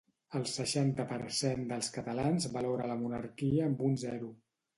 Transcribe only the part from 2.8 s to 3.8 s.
la monarquia